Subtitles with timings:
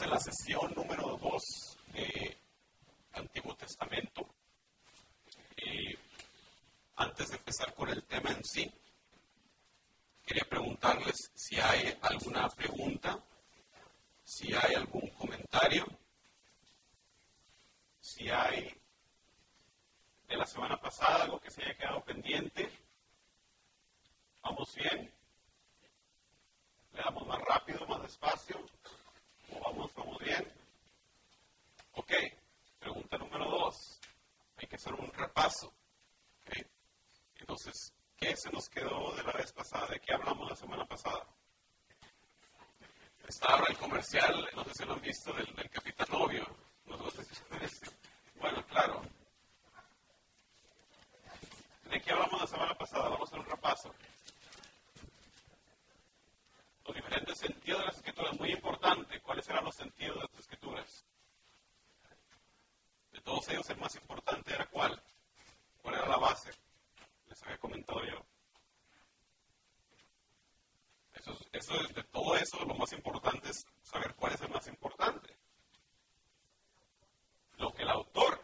[0.00, 2.36] En la sesión número 2 de
[3.12, 4.26] Antiguo Testamento.
[5.56, 5.96] Y
[6.96, 8.70] antes de empezar con el tema en sí,
[10.26, 13.22] quería preguntarles si hay alguna pregunta,
[14.24, 15.86] si hay algún comentario,
[18.00, 18.74] si hay
[20.26, 22.68] de la semana pasada algo que se haya quedado pendiente.
[24.42, 25.14] ¿Vamos bien?
[26.92, 28.73] ¿Le damos más rápido, más despacio?
[30.24, 30.52] Bien.
[31.92, 32.12] Ok,
[32.78, 34.00] pregunta número dos.
[34.56, 35.72] Hay que hacer un repaso.
[37.38, 39.86] Entonces, ¿qué se nos quedó de la vez pasada?
[39.88, 41.26] ¿De qué hablamos la semana pasada?
[43.28, 46.46] Estaba el comercial, no sé si lo han visto, del, del Capitán Novio.
[48.36, 49.02] Bueno, claro.
[51.90, 53.10] ¿De qué hablamos la semana pasada?
[53.10, 53.94] Vamos a hacer un repaso
[56.84, 58.38] los diferentes sentidos de las escrituras.
[58.38, 61.04] Muy importante, ¿cuáles eran los sentidos de las escrituras?
[63.12, 65.02] De todos ellos, el más importante era cuál?
[65.82, 66.50] ¿Cuál era la base?
[67.28, 68.24] Les había comentado yo.
[71.14, 75.36] Eso, eso, de todo eso, lo más importante es saber cuál es el más importante.
[77.56, 78.40] Lo que el autor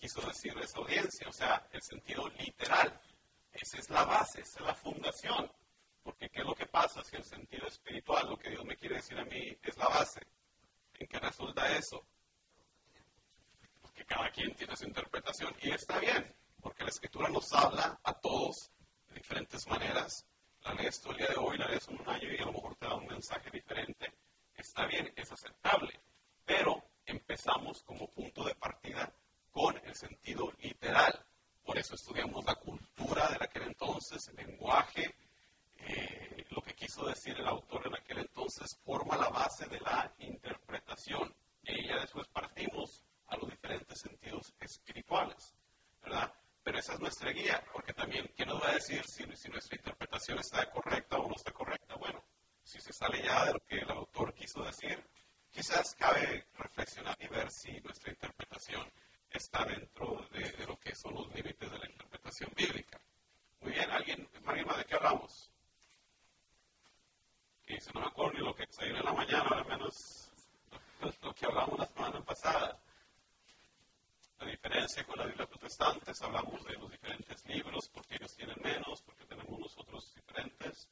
[0.00, 3.00] quiso decir a esa audiencia, o sea, el sentido literal.
[3.52, 5.50] Esa es la base, esa es la fundación.
[6.06, 8.94] Porque ¿qué es lo que pasa si el sentido espiritual, lo que Dios me quiere
[8.94, 10.20] decir a mí, es la base?
[11.00, 12.06] ¿En qué resulta eso?
[13.82, 18.14] Porque cada quien tiene su interpretación y está bien, porque la escritura nos habla a
[18.20, 18.70] todos
[19.08, 20.24] de diferentes maneras.
[20.62, 22.52] La lees tú el día de hoy, la lees en un año y a lo
[22.52, 24.12] mejor te da un mensaje diferente.
[24.54, 26.00] Está bien, es aceptable,
[26.44, 29.12] pero empezamos como punto de partida
[29.50, 31.26] con el sentido literal.
[31.64, 35.12] Por eso estudiamos la cultura de aquel entonces, el lenguaje,
[36.76, 41.34] quiso decir el autor en aquel entonces forma la base de la interpretación.
[41.62, 45.54] Y ya después partimos a los diferentes sentidos espirituales,
[46.02, 46.32] ¿verdad?
[46.62, 49.76] Pero esa es nuestra guía, porque también, ¿quién nos va a decir si, si nuestra
[49.76, 51.96] interpretación está correcta o no está correcta?
[51.96, 52.22] Bueno,
[52.62, 55.02] si se sale ya de lo que el autor quiso decir,
[55.50, 58.92] quizás cabe reflexionar y ver si nuestra interpretación
[59.30, 63.00] está dentro de, de lo que son los límites de la interpretación bíblica.
[63.60, 65.50] Muy bien, ¿alguien, Marima, de qué hablamos?
[67.68, 70.30] Y si no me acuerdo lo que salió en la mañana, al menos
[71.00, 72.78] lo, que hablamos la semana pasada.
[74.38, 79.02] La diferencia con la Biblia protestante, hablamos de los diferentes libros, porque ellos tienen menos,
[79.02, 80.88] porque tenemos nosotros diferentes.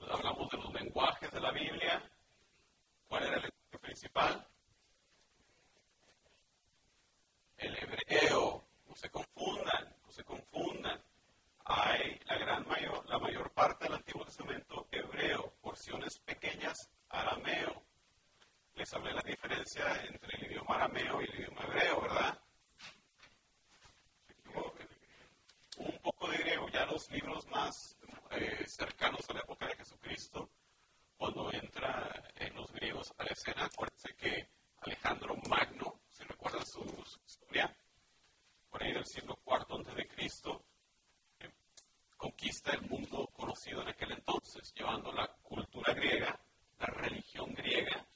[0.00, 2.10] Hablamos de los lenguajes de la Biblia.
[3.08, 4.46] ¿Cuál era el principal?
[7.56, 8.64] El hebreo.
[8.88, 11.05] No se confundan, no se confundan
[11.68, 16.76] hay la gran mayor, la mayor parte del Antiguo Testamento hebreo, porciones pequeñas
[17.08, 17.82] arameo.
[18.74, 22.40] Les hablé la diferencia entre el idioma arameo y el idioma hebreo, ¿verdad?
[25.78, 27.98] Un poco de griego, ya los libros más
[28.30, 30.50] eh, cercanos a la época de Jesucristo,
[31.16, 34.48] cuando entra en los griegos a la escena, acuérdense que
[34.82, 37.76] Alejandro Magno, si recuerdan su, su historia,
[38.70, 40.64] por ahí del siglo IV antes de Cristo,
[42.16, 46.38] conquista el mundo conocido en aquel entonces, llevando la cultura griega,
[46.78, 48.06] la religión griega,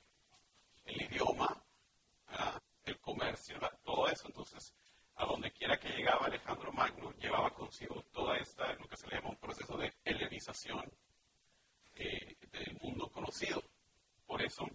[0.85, 1.63] el idioma,
[2.85, 4.27] el comercio, todo eso.
[4.27, 4.75] Entonces,
[5.17, 9.17] a donde quiera que llegaba Alejandro Magno, llevaba consigo toda esta, lo que se le
[9.17, 10.91] llama un proceso de helenización
[11.95, 13.63] eh, del mundo conocido.
[14.27, 14.67] Por eso,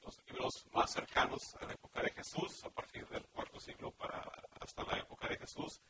[0.00, 4.32] los libros más cercanos a la época de Jesús, a partir del cuarto siglo para
[4.60, 5.80] hasta la época de Jesús,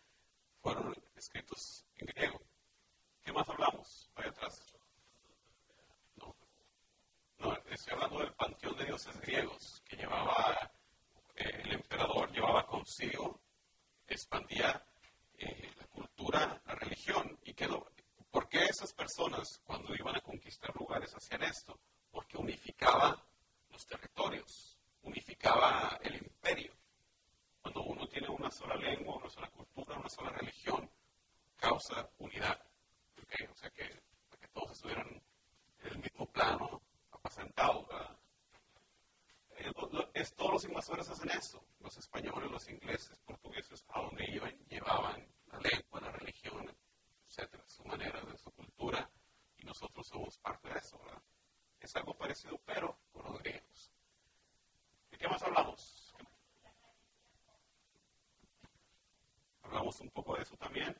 [0.60, 2.41] fueron escritos en griego.
[3.25, 4.10] ¿Qué más hablamos?
[4.16, 4.75] Vaya atrás.
[6.16, 6.34] No.
[7.38, 10.72] No, estoy hablando del panteón de dioses griegos que llevaba,
[11.36, 13.41] eh, el emperador llevaba consigo,
[14.09, 14.84] expandía
[15.38, 17.38] eh, la cultura, la religión.
[17.44, 17.69] ¿Y qué
[18.30, 21.78] ¿Por qué esas personas cuando iban a conquistar lugares hacían esto?
[22.10, 23.22] Porque unificaba
[23.70, 26.72] los territorios, unificaba el imperio.
[27.60, 30.91] Cuando uno tiene una sola lengua, una sola cultura, una sola religión,
[31.56, 32.59] causa unidad
[33.50, 33.88] o sea que,
[34.41, 38.18] que todos estuvieran en el mismo plano, apacentados, ¿verdad?
[39.56, 39.72] Eh,
[40.15, 45.26] es, todos los invasores hacen eso, los españoles, los ingleses, portugueses, a donde iban, llevaban
[45.47, 46.76] la lengua, la religión,
[47.32, 49.08] etcétera, su manera, de su cultura,
[49.56, 51.22] y nosotros somos parte de eso, ¿verdad?
[51.80, 53.91] Es algo parecido, pero con los griegos.
[55.10, 56.15] ¿De qué más hablamos?
[59.92, 60.97] Hablamos un poco de eso también.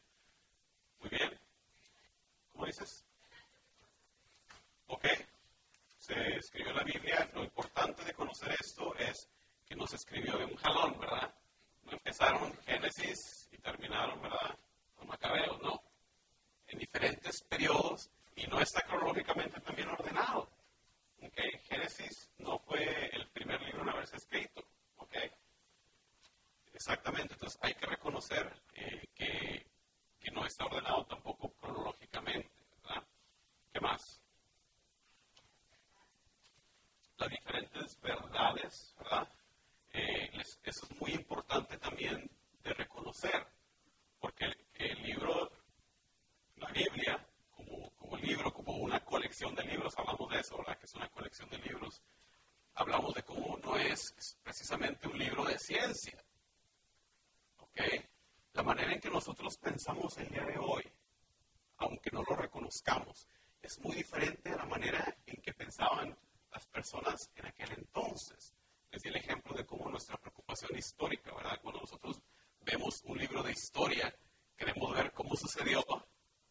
[62.83, 63.29] buscamos.
[63.63, 66.17] Es muy diferente a la manera en que pensaban
[66.51, 68.53] las personas en aquel entonces.
[68.91, 71.61] Les di el ejemplo de cómo nuestra preocupación histórica, ¿verdad?
[71.63, 72.21] Cuando nosotros
[72.61, 74.13] vemos un libro de historia,
[74.57, 75.81] queremos ver cómo sucedió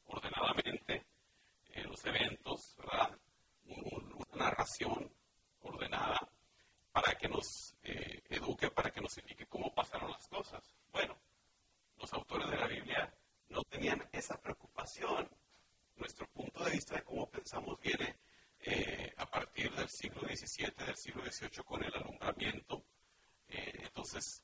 [0.05, 1.05] ordenadamente
[1.73, 3.17] eh, los eventos, ¿verdad?
[3.65, 5.13] una narración
[5.61, 6.29] ordenada
[6.91, 10.63] para que nos eh, eduque, para que nos indique cómo pasaron las cosas.
[10.93, 11.17] Bueno,
[11.97, 13.13] los autores de la Biblia
[13.49, 15.29] no tenían esa preocupación
[16.71, 18.15] de cómo pensamos viene
[18.61, 22.85] eh, a partir del siglo XVII, del siglo XVIII con el alumbramiento.
[23.49, 24.40] Eh, entonces,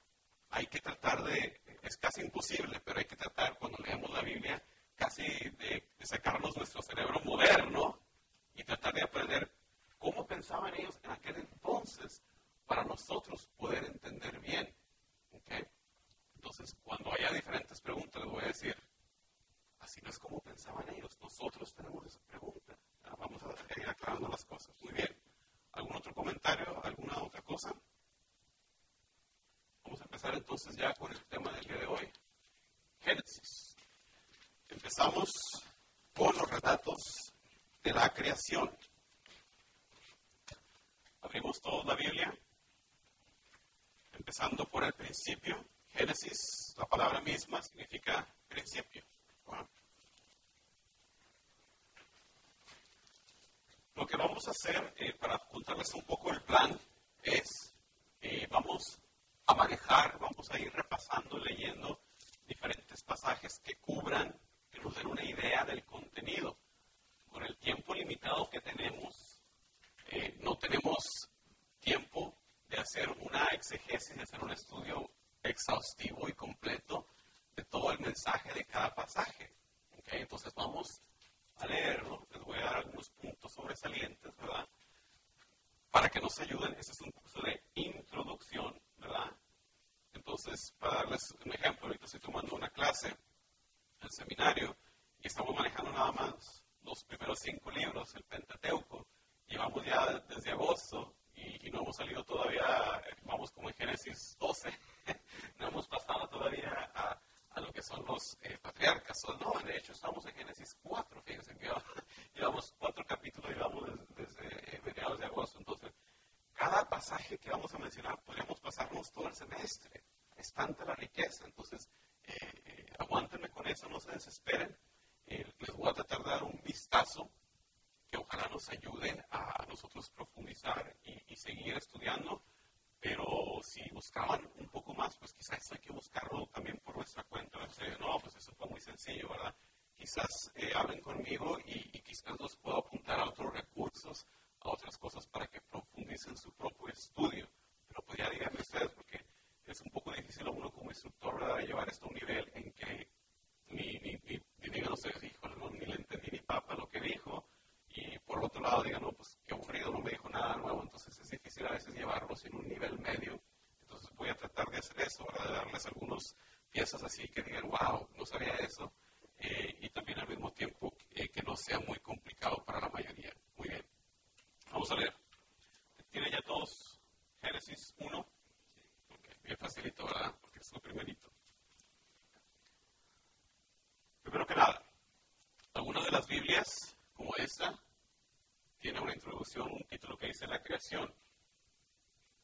[189.65, 191.13] un título que dice La creación.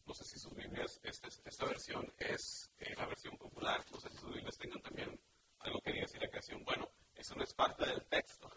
[0.05, 4.10] No sé si sus Biblias, esta, esta versión es eh, la versión popular, no sé
[4.10, 5.20] si sus Biblias tengan también
[5.60, 6.63] algo que diga así la creación.
[6.63, 8.51] Bueno, eso no es parte del texto.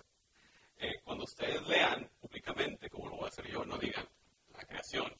[0.79, 4.07] Eh, cuando ustedes lean públicamente, como lo voy a hacer yo, no digan
[4.53, 5.13] la creación.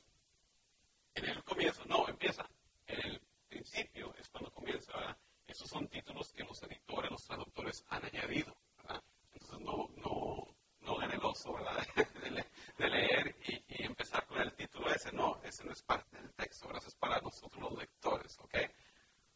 [1.15, 2.47] En el comienzo, no, empieza.
[2.87, 5.17] En el principio es cuando comienza, ¿verdad?
[5.47, 9.03] Esos son títulos que los editores, los traductores han añadido, ¿verdad?
[9.33, 11.87] Entonces no, no, no ganen el oso, ¿verdad?
[12.77, 15.13] de leer y, empezar con el título ese.
[15.13, 18.55] No, ese no es parte del texto, ahora es para nosotros los lectores, ¿ok?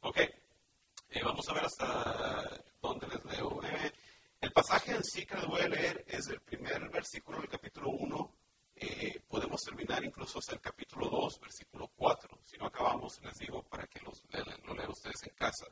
[0.02, 3.62] Ok, eh, vamos a ver hasta dónde les leo.
[3.64, 3.92] Eh.
[4.40, 7.90] El pasaje en sí que les voy a leer es el primer versículo del capítulo
[7.90, 8.34] 1.
[8.76, 12.38] Eh, podemos terminar incluso hasta el capítulo 2, versículo 4.
[12.44, 14.24] Si no acabamos, les digo para que los,
[14.64, 15.66] lo lean ustedes en casa.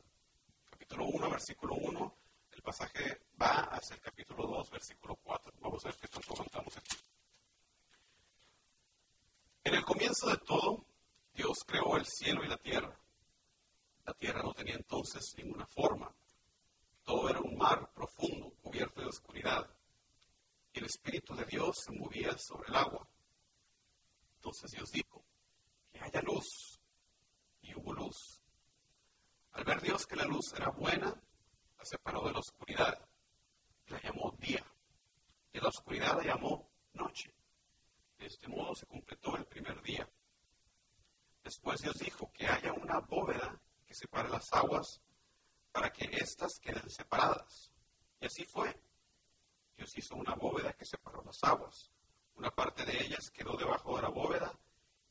[0.69, 2.15] Capítulo 1, versículo 1.
[2.51, 5.53] El pasaje va hacia el capítulo 2, versículo 4.
[5.61, 7.08] Vamos a ver qué tanto contamos aquí.
[9.63, 10.85] En el comienzo de todo,
[11.33, 12.97] Dios creó el cielo y la tierra.
[14.05, 16.13] La tierra no tenía entonces ninguna forma.
[17.03, 19.69] Todo era un mar profundo, cubierto de oscuridad.
[20.73, 23.07] Y el Espíritu de Dios se movía sobre el agua.
[24.35, 25.23] Entonces Dios dijo,
[25.91, 26.79] que haya luz.
[27.61, 28.41] Y hubo luz.
[29.51, 33.07] Al ver Dios que la luz era buena, la separó de la oscuridad.
[33.87, 34.65] La llamó día.
[35.51, 37.33] Y la oscuridad la llamó noche.
[38.17, 39.18] De este modo se completó.
[41.69, 44.99] Después Dios dijo que haya una bóveda que separe las aguas
[45.71, 47.71] para que éstas queden separadas.
[48.19, 48.75] Y así fue.
[49.77, 51.91] Dios hizo una bóveda que separó las aguas.
[52.33, 54.51] Una parte de ellas quedó debajo de la bóveda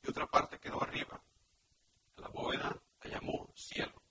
[0.03, 1.23] y otra parte quedó arriba.
[2.17, 4.03] La bóveda la llamó cielo.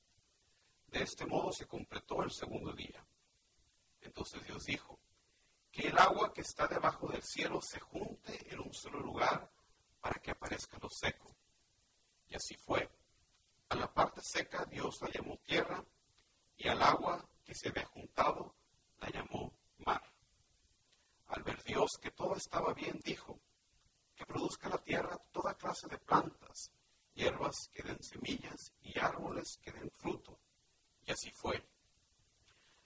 [0.88, 3.06] De este modo se completó el segundo día.
[4.00, 4.98] Entonces Dios dijo,
[5.70, 9.52] que el agua que está debajo del cielo se junte en un solo lugar
[10.00, 11.27] para que aparezca lo seco.
[12.30, 12.90] Y así fue.
[13.70, 15.84] A la parte seca Dios la llamó tierra
[16.58, 18.56] y al agua que se había juntado
[19.00, 19.54] la llamó
[19.86, 20.02] mar.
[21.28, 23.40] Al ver Dios que todo estaba bien, dijo,
[24.16, 26.72] que produzca la tierra toda clase de plantas,
[27.14, 30.40] hierbas que den semillas y árboles que den fruto.
[31.06, 31.64] Y así fue.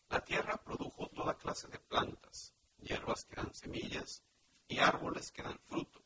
[0.09, 4.23] La tierra produjo toda clase de plantas, hierbas que dan semillas
[4.67, 6.03] y árboles que dan fruto.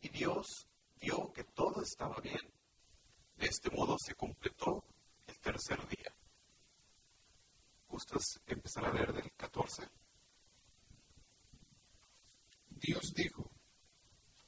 [0.00, 0.68] Y Dios
[1.00, 2.40] vio que todo estaba bien.
[3.36, 4.84] De este modo se completó
[5.26, 6.14] el tercer día.
[7.88, 9.88] ¿Gustas empezar a leer del 14?
[12.68, 13.50] Dios dijo,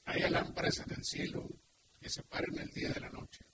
[0.05, 1.49] haya lámparas en el cielo
[2.01, 3.45] que separen el día de la noche.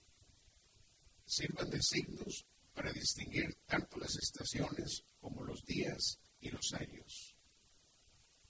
[1.25, 7.35] Sirvan de signos para distinguir tanto las estaciones como los días y los años.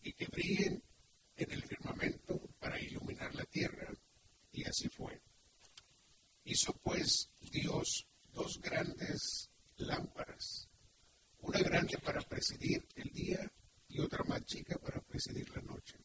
[0.01, 0.83] Y que brillen
[1.35, 3.91] en el firmamento para iluminar la tierra.
[4.59, 5.21] Y así fue.
[6.43, 10.67] Hizo pues Dios dos grandes lámparas,
[11.39, 13.49] una grande para presidir el día
[13.87, 15.97] y otra más chica para presidir la noche.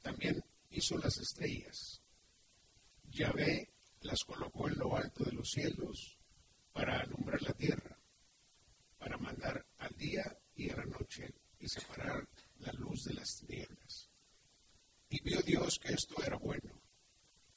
[0.00, 2.00] También hizo las estrellas.
[3.10, 3.68] Yahvé
[4.00, 6.16] las colocó en lo alto de los cielos
[6.72, 7.98] para alumbrar la tierra,
[8.96, 12.26] para mandar al día y a la noche y separar
[12.60, 14.08] la luz de las tinieblas.
[15.10, 16.81] Y vio Dios que esto era bueno,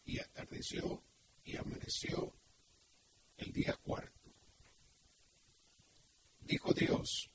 [0.06, 1.04] y atardeció
[1.44, 2.34] y amaneció
[3.38, 4.32] el día cuarto.
[6.42, 7.30] Dijo Dios,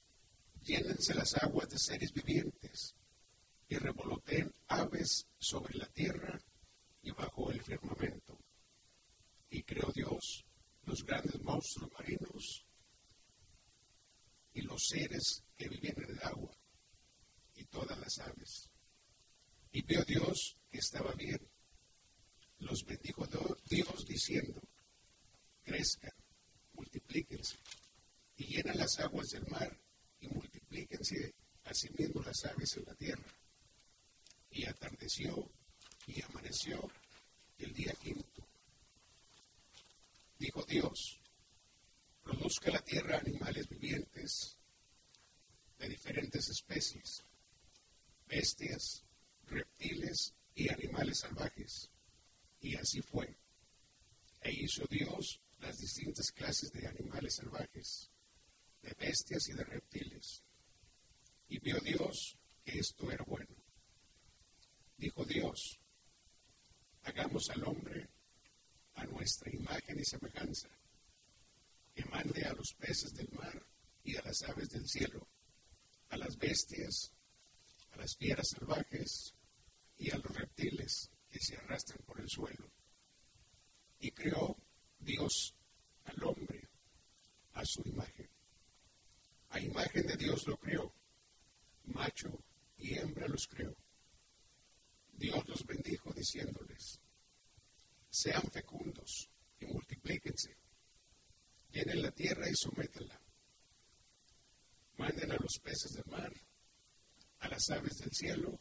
[0.63, 2.95] llénense las aguas de seres vivientes
[3.69, 6.41] y revoloteen aves sobre la tierra
[7.03, 8.39] y bajo el firmamento.
[9.51, 10.45] Y creó Dios
[10.85, 12.67] los grandes monstruos marinos
[14.55, 16.57] y los seres que viven en el agua
[17.55, 18.71] y todas las aves.
[19.73, 21.50] Y vio Dios que estaba bien.
[22.61, 23.27] Los bendijo
[23.69, 24.61] Dios diciendo,
[25.65, 26.13] crezcan,
[26.75, 27.57] multiplíquense
[28.37, 29.79] y llenan las aguas del mar
[30.21, 33.35] y multiplíquense asimismo las aves en la tierra.
[34.51, 35.51] Y atardeció
[36.07, 36.91] y amaneció
[37.59, 38.47] el día quinto.
[40.39, 41.21] Dijo Dios,
[42.23, 44.57] produzca la tierra animales vivientes
[45.79, 47.23] de diferentes especies,
[48.27, 49.05] bestias,
[49.47, 51.91] reptiles y animales salvajes.
[52.61, 53.37] Y así fue.
[54.43, 58.11] E hizo Dios las distintas clases de animales salvajes,
[58.83, 60.43] de bestias y de reptiles.
[61.49, 63.61] Y vio Dios que esto era bueno
[65.01, 65.81] dijo Dios,
[67.05, 68.11] hagamos al hombre
[68.95, 70.69] a nuestra imagen y semejanza,
[71.95, 73.67] que mande a los peces del mar
[74.05, 75.27] y a las aves del cielo,
[76.11, 77.13] a las bestias,
[77.93, 79.35] a las fieras salvajes
[79.97, 82.71] y a los reptiles que se arrastran por el suelo.
[84.01, 84.57] Y creó
[84.99, 85.55] Dios
[86.05, 86.69] al hombre
[87.55, 88.29] a su imagen.
[89.51, 90.93] A imagen de Dios lo creó,
[91.85, 92.31] macho
[92.79, 93.75] y hembra los creó.
[95.13, 97.01] Dios los bendijo diciéndoles,
[98.09, 100.57] sean fecundos y multiplíquense,
[101.73, 103.21] llenen la tierra y sométenla,
[104.97, 106.33] manden a los peces del mar,
[107.41, 108.61] a las aves del cielo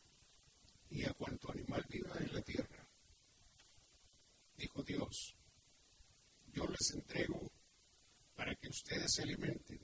[0.89, 2.87] y a cuanto animal viva en la tierra.
[4.55, 5.35] Dijo Dios,
[6.47, 7.51] yo les entrego
[8.35, 9.79] para que ustedes se alimenten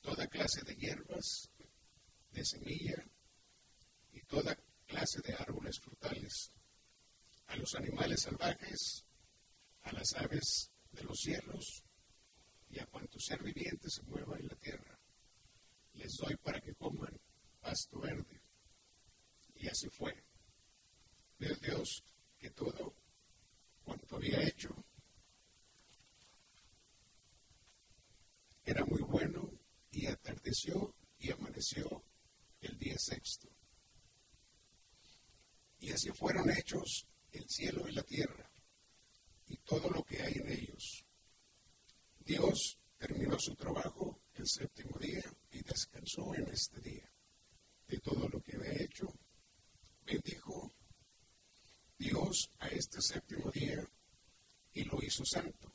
[0.00, 1.48] toda clase de hierbas,
[2.30, 3.04] de semilla
[4.12, 6.52] y toda clase de árboles frutales,
[7.46, 9.04] a los animales salvajes,
[9.82, 11.84] a las aves de los cielos
[12.68, 14.98] y a cuanto ser viviente se mueva en la tierra.
[15.94, 17.18] Les doy para que coman
[17.60, 18.41] pasto verde.
[19.62, 20.12] Y así fue.
[21.38, 22.02] Vio Dios
[22.36, 22.96] que todo
[23.84, 24.74] cuanto había hecho
[28.64, 29.48] era muy bueno
[29.92, 32.02] y atardeció y amaneció
[32.60, 33.48] el día sexto.
[35.78, 38.50] Y así fueron hechos el cielo y la tierra
[39.46, 41.04] y todo lo que hay en ellos.
[42.18, 47.08] Dios terminó su trabajo el séptimo día y descansó en este día
[47.86, 49.12] de todo lo que había hecho.
[50.04, 50.72] Bendijo
[51.98, 53.86] Dios a este séptimo día
[54.74, 55.72] y lo hizo santo,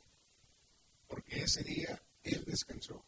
[1.07, 3.05] porque ese día Él descansó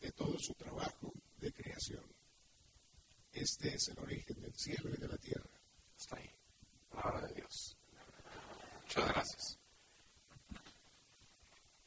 [0.00, 2.04] de todo su trabajo de creación.
[3.32, 5.50] Este es el origen del cielo y de la tierra.
[5.96, 6.30] Está ahí,
[6.88, 7.76] palabra de Dios.
[8.82, 9.58] Muchas gracias.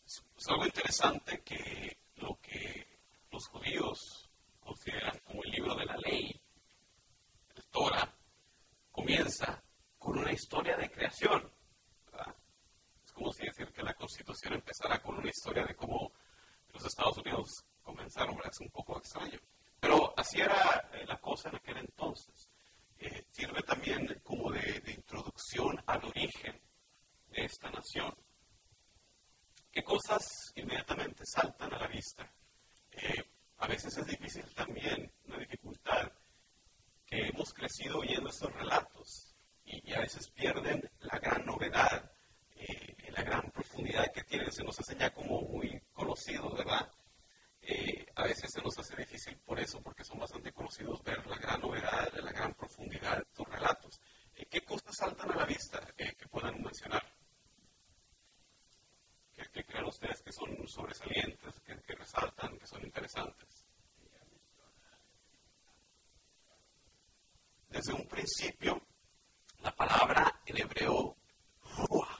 [0.06, 2.86] Es algo interesante que lo que
[3.32, 6.42] los judíos consideran como el libro de la ley,
[7.56, 8.21] el Torah,
[9.02, 9.64] comienza
[9.98, 11.52] con una historia de creación.
[13.04, 16.12] Es como si decir que la Constitución empezara con una historia de cómo
[16.72, 17.50] los Estados Unidos
[17.82, 19.40] comenzaron, es un poco extraño.
[19.80, 22.48] Pero así era eh, la cosa en aquel entonces.
[23.00, 26.62] Eh, sirve también como de introducción al origen
[27.30, 28.14] de esta nación.
[29.72, 30.22] ¿Qué cosas
[30.54, 32.32] inmediatamente saltan a la vista?
[32.92, 33.24] Eh,
[33.58, 36.12] a veces es difícil también, una dificultad,
[37.12, 42.12] hemos crecido oyendo estos relatos y, a veces pierden la gran novedad,
[42.56, 44.52] eh, la gran profundidad que tienen.
[44.52, 46.92] Se nos hace ya como muy conocidos, ¿verdad?
[47.62, 51.38] Eh, a veces se nos hace difícil por eso, porque son bastante conocidos, ver la
[51.38, 54.00] gran novedad, la gran profundidad de tus relatos.
[54.50, 57.04] ¿Qué cosas saltan a la vista que puedan mencionar?
[59.50, 63.61] que, creen ustedes que son sobresalientes, que, resaltan, que son interesantes?
[67.84, 68.80] Desde un principio,
[69.64, 71.18] la palabra en hebreo
[71.78, 72.20] ruah,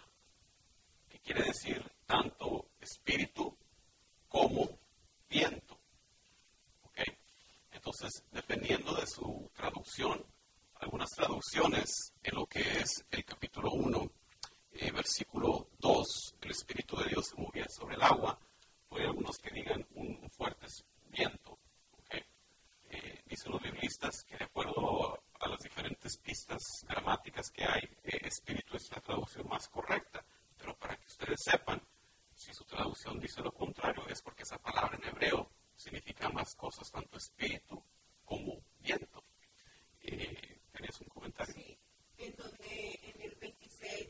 [1.08, 3.56] que quiere decir tanto espíritu
[4.28, 4.80] como
[5.30, 5.78] viento.
[7.72, 10.26] Entonces, dependiendo de su traducción,
[10.80, 14.12] algunas traducciones en lo que es el capítulo 1
[14.74, 18.40] eh, versículo 2, el Espíritu de Dios se movía sobre el agua.
[18.90, 20.66] Hay algunos que digan un, fuerte
[21.10, 21.60] viento.
[22.90, 28.20] Eh, dicen los biblistas que de acuerdo a las diferentes pistas gramáticas que hay, eh,
[28.24, 30.24] espíritu es la traducción más correcta.
[30.58, 31.82] Pero para que ustedes sepan,
[32.36, 36.90] si su traducción dice lo contrario, es porque esa palabra en hebreo significa más cosas,
[36.92, 37.84] tanto espíritu
[38.26, 39.24] como viento.
[40.00, 41.54] ¿Tenías un comentario?
[41.54, 41.78] Sí,
[42.18, 44.10] en donde en el 26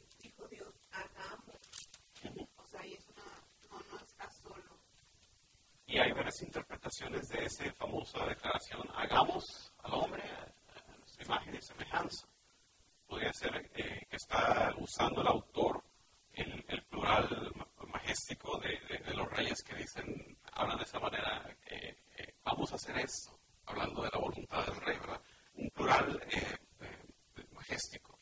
[5.91, 9.43] y hay varias interpretaciones de esa famosa declaración, hagamos
[9.83, 12.27] al hombre a nuestra imagen y semejanza.
[13.05, 15.83] Podría ser eh, que está usando el autor
[16.33, 17.51] el, plural
[17.87, 22.97] majestíco de, los reyes que dicen, hablan de esa manera, eh, eh, vamos a hacer
[22.97, 25.21] esto, hablando de la voluntad del rey, ¿verdad?
[25.55, 26.21] Un plural
[27.53, 28.17] majestíco.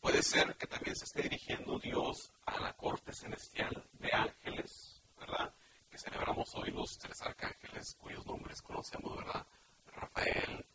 [0.00, 5.54] puede ser que también se esté dirigiendo Dios a la corte celestial de ángeles, ¿verdad?
[5.98, 9.46] celebramos hoy los tres arcángeles cuyos nombres conocemos, ¿verdad?
[9.94, 10.66] Rafael,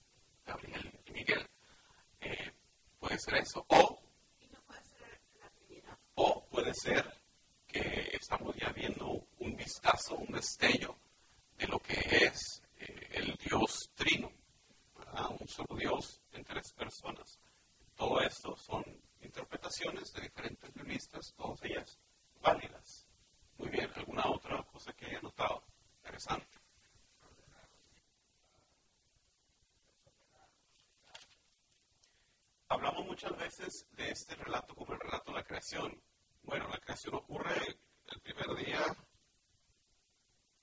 [0.46, 1.48] Gabriel y Miguel.
[2.22, 2.52] Eh,
[3.00, 3.66] puede ser eso.
[3.68, 4.00] O,
[6.16, 7.06] o puede ser
[7.68, 10.98] que estamos ya viendo un vistazo, un destello
[11.58, 14.32] de lo que es eh, el Dios trino,
[15.40, 17.40] un solo Dios en tres personas.
[17.96, 18.84] Todo esto son
[19.22, 22.00] interpretaciones de diferentes biblistas, todas ellas
[22.42, 23.06] válidas.
[23.58, 25.64] Muy bien, ¿alguna otra cosa que haya notado?
[25.98, 26.61] Interesante.
[32.72, 36.02] Hablamos muchas veces de este relato como el relato de la creación.
[36.42, 38.80] Bueno, la creación ocurre el primer día.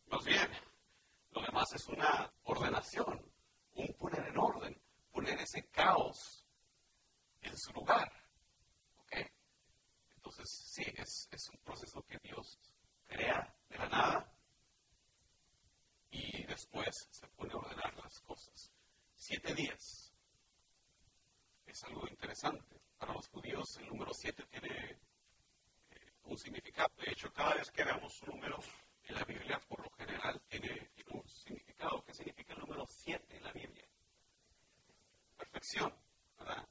[0.07, 0.49] Más bien,
[1.33, 3.31] lo demás es una ordenación,
[3.75, 4.81] un poner en orden,
[5.13, 6.47] poner ese caos
[7.43, 8.11] en su lugar.
[9.01, 9.13] ¿Ok?
[10.15, 12.59] Entonces, sí, es, es un proceso que Dios
[13.07, 14.33] crea de la nada
[16.11, 18.73] y después se pone a ordenar las cosas.
[19.15, 20.08] Siete días
[21.69, 22.81] es algo interesante.
[22.99, 24.99] Para los judíos el número 7 tiene
[25.91, 26.91] eh, un significado.
[26.97, 28.59] De hecho, cada vez que veamos un número
[29.05, 32.03] en la Biblia, por lo general, tiene, un significado.
[32.05, 33.87] ¿Qué significa el número 7 en la Biblia?
[35.37, 35.95] Perfección,
[36.39, 36.67] ¿verdad?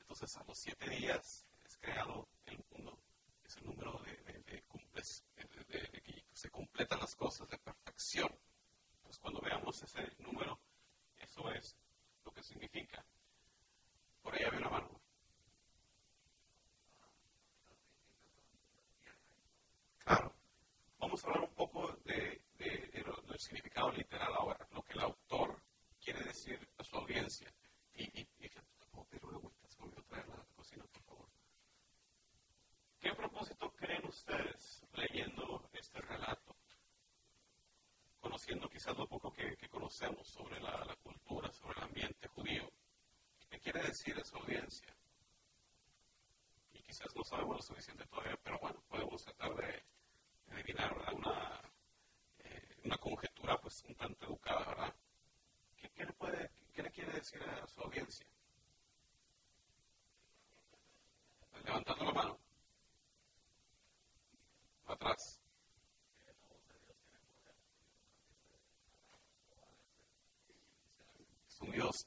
[0.00, 2.98] Entonces, a los siete días es creado el mundo.
[3.44, 8.30] Es el número de, de, cumples, de que se completan las cosas, de perfección.
[8.96, 10.58] Entonces, cuando veamos ese número,
[11.16, 11.76] eso es
[12.24, 13.04] lo que significa.
[14.24, 15.00] Por ahí había una mano.
[19.98, 20.34] Claro.
[20.98, 24.94] Vamos a hablar un poco de, de, de lo, del significado literal ahora, lo que
[24.94, 25.62] el autor
[26.02, 27.54] quiere decir a su audiencia.
[27.94, 28.48] Y, y, y.
[28.48, 31.28] Se la cocina, por favor.
[33.00, 36.56] ¿Qué propósito creen ustedes leyendo este relato?
[38.20, 40.93] Conociendo quizás lo poco que, que conocemos sobre la, la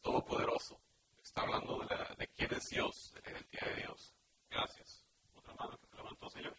[0.08, 0.80] todopoderoso.
[1.22, 4.16] Está hablando de, la, de quién es Dios, de la identidad de Dios.
[4.50, 5.06] Gracias.
[5.36, 6.58] Otra mano que te levantó, Señor.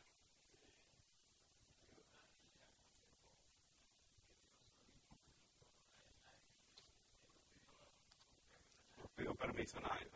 [8.98, 10.10] No pido permiso a nadie.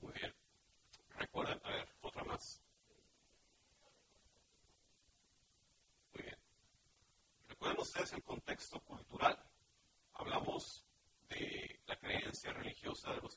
[0.00, 0.32] Muy bien.
[1.18, 2.62] Recuerden, a ver, otra más.
[6.14, 6.38] Muy bien.
[7.48, 9.35] Recuerden ustedes el contexto cultural
[12.96, 13.35] Dios algo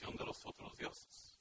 [0.00, 1.31] de los otros dioses.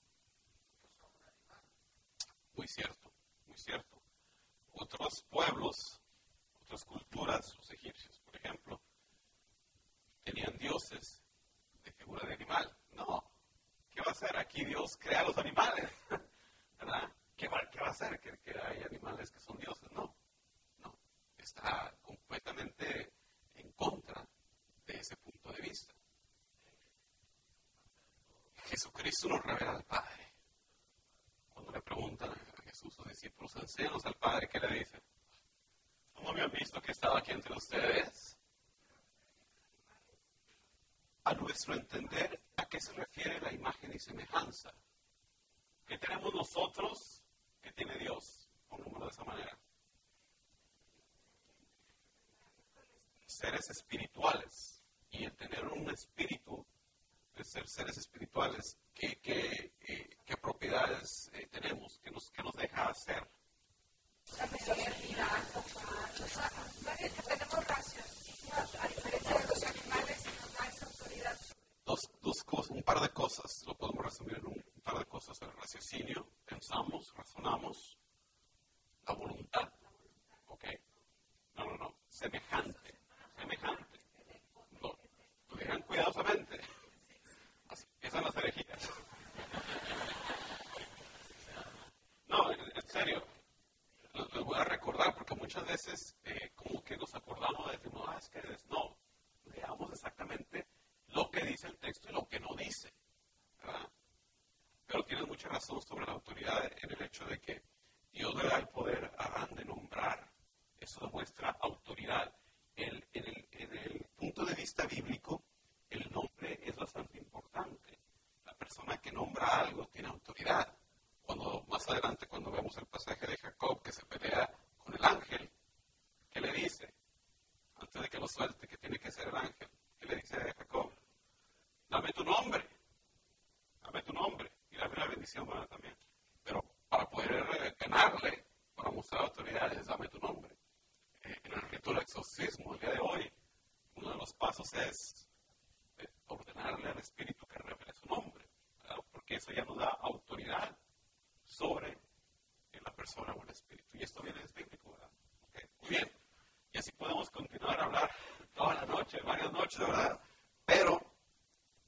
[159.72, 160.20] Varias noches, ¿verdad?
[160.66, 161.02] Pero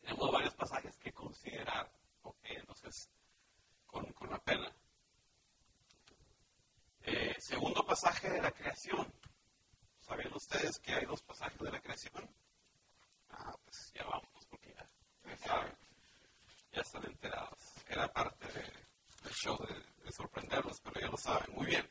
[0.02, 1.92] tenemos varios pasajes que considerar.
[2.24, 3.10] Ok, entonces,
[3.86, 4.72] con, con la pena.
[7.02, 9.14] Eh, segundo pasaje de la creación.
[10.00, 12.30] ¿Sabían ustedes que hay dos pasajes de la creación?
[13.30, 14.86] Ah, pues ya vamos, porque ya,
[15.30, 15.78] ya saben,
[16.72, 17.60] ya están enterados.
[17.88, 21.54] Era parte del show de, de sorprenderlos, pero ya lo saben.
[21.56, 21.90] Muy bien.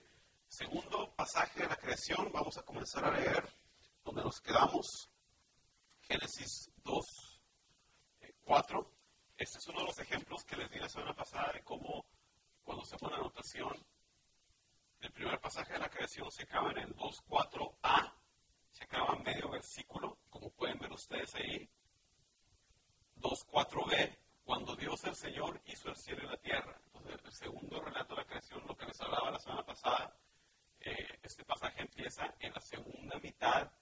[0.48, 3.48] Segundo pasaje de la creación, vamos a comenzar a leer
[4.04, 5.11] donde nos quedamos.
[6.12, 7.40] Génesis 2,
[8.44, 8.80] 4.
[8.80, 8.84] Eh,
[9.38, 12.04] este es uno de los ejemplos que les di la semana pasada de cómo
[12.62, 13.74] cuando se pone anotación,
[15.00, 18.12] el primer pasaje de la creación se acaba en el 2.4a,
[18.72, 21.66] se acaba en medio versículo, como pueden ver ustedes ahí.
[23.16, 26.78] 2.4b, cuando Dios el Señor hizo el cielo y la tierra.
[26.92, 30.14] Entonces, el segundo relato de la creación, lo que les hablaba la semana pasada,
[30.80, 33.72] eh, este pasaje empieza en la segunda mitad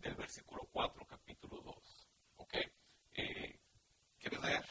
[0.00, 2.08] del versículo 4, capítulo 2.
[2.36, 2.54] ¿Ok?
[3.12, 3.58] Eh,
[4.18, 4.64] ¿Quieres leer?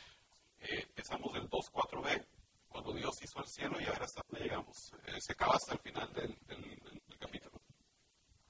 [0.60, 2.26] Eh, empezamos del 2.4b,
[2.68, 4.94] cuando Dios hizo el cielo y ahora hasta dónde llegamos.
[5.06, 6.62] Eh, se acaba hasta el final del, del,
[7.08, 7.62] del capítulo.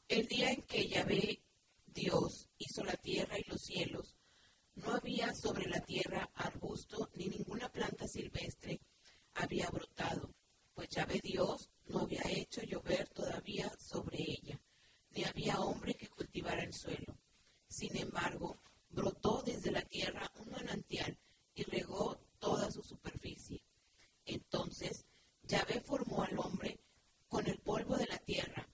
[0.08, 1.42] El día en que Yahvé,
[1.86, 4.16] Dios, hizo la tierra y los cielos,
[4.76, 8.80] no había sobre la tierra arbusto ni ninguna planta silvestre
[9.36, 10.34] había brotado,
[10.74, 14.60] pues Yahvé Dios no había hecho llover todavía sobre ella,
[15.12, 17.18] ni había hombre que cultivara el suelo.
[17.68, 21.18] Sin embargo, brotó desde la tierra un manantial
[21.54, 23.62] y regó toda su superficie.
[24.26, 25.06] Entonces
[25.44, 26.80] Yahvé formó al hombre
[27.28, 28.68] con el polvo de la tierra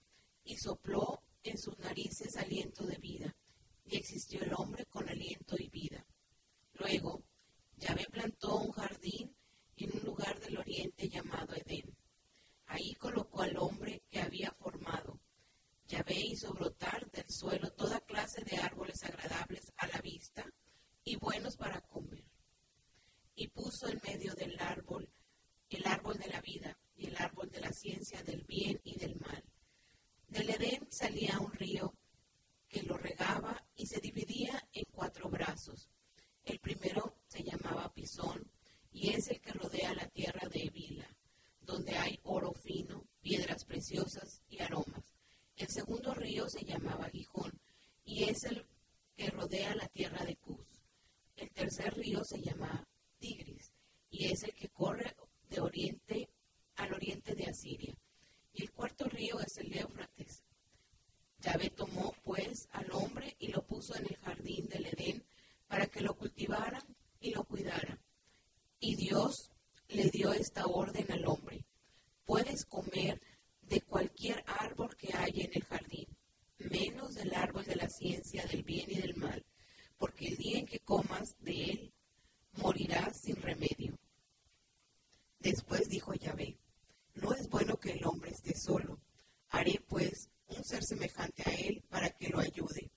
[0.44, 3.36] y sopló en sus narices aliento de vida,
[3.84, 6.04] y existió el hombre con aliento y vida.
[6.74, 7.22] Luego,
[7.78, 9.34] Yahvé plantó un jardín
[9.76, 11.96] en un lugar del oriente llamado Edén.
[12.66, 14.65] Ahí colocó al hombre que había formado.
[15.96, 20.44] Yahvé hizo brotar del suelo toda clase de árboles agradables a la vista
[21.02, 22.22] y buenos para comer.
[23.34, 25.08] Y puso en medio del árbol
[25.70, 29.16] el árbol de la vida y el árbol de la ciencia del bien y del
[29.16, 29.42] mal.
[30.28, 31.94] Del Edén salía un río
[32.68, 35.88] que lo regaba y se dividía en cuatro brazos.
[36.44, 38.50] El primero se llamaba Pisón
[38.92, 41.08] y es el que rodea la tierra de Evila,
[41.62, 45.15] donde hay oro fino, piedras preciosas y aromas.
[45.56, 47.58] El segundo río se llamaba Gijón
[48.04, 48.66] y es el
[49.16, 50.82] que rodea la tierra de Cus.
[51.34, 52.86] El tercer río se llama
[53.18, 53.72] Tigris
[54.10, 55.16] y es el que corre
[55.48, 56.28] de oriente
[56.76, 57.96] al oriente de Asiria.
[58.52, 60.42] Y el cuarto río es el Éufrates.
[61.38, 65.24] Yahvé tomó pues al hombre y lo puso en el jardín del Edén
[65.68, 66.84] para que lo cultivara
[67.18, 67.98] y lo cuidara.
[68.78, 69.50] Y Dios
[69.88, 71.64] le dio esta orden al hombre.
[72.26, 73.20] Puedes comer
[73.68, 76.06] de cualquier árbol que haya en el jardín,
[76.58, 79.44] menos del árbol de la ciencia del bien y del mal,
[79.98, 81.94] porque el día en que comas de él,
[82.52, 83.98] morirás sin remedio.
[85.38, 86.58] Después dijo Yahvé,
[87.14, 89.00] no es bueno que el hombre esté solo.
[89.48, 92.90] Haré pues un ser semejante a él para que lo ayude.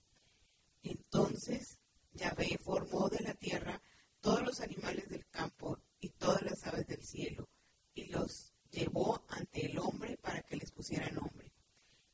[0.84, 1.80] Entonces
[2.14, 3.82] Yahvé formó de la tierra
[4.20, 7.50] todos los animales del campo y todas las aves del cielo,
[7.94, 11.54] y los llevó ante el hombre para que les pusiera nombre.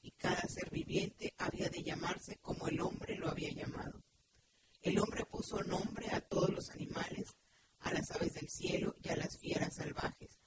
[0.02, 4.04] Y cada ser viviente había de llamarse como el hombre lo había llamado.
[4.82, 7.36] El hombre puso nombre a todos los animales,
[7.80, 10.38] a las aves del cielo y a las fieras salvajes,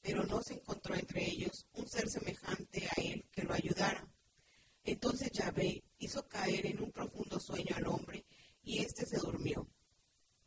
[0.00, 4.06] pero no se encontró entre ellos un ser semejante a él que lo ayudara.
[4.82, 8.26] Entonces Yahvé hizo caer en un profundo sueño al hombre,
[8.62, 9.66] y éste se durmió.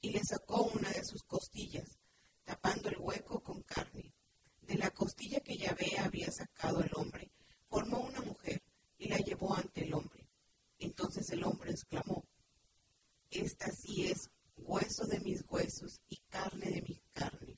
[0.02, 1.98] Y le sacó una de sus costillas,
[2.43, 4.13] tapando el hueco con carne.
[4.62, 7.32] De la costilla que Yahvé había sacado al hombre,
[7.67, 8.62] formó una mujer
[8.98, 10.28] y la llevó ante el hombre.
[10.78, 12.24] Entonces el hombre exclamó,
[13.32, 17.58] Esta sí es hueso de mis huesos y carne de mi carne.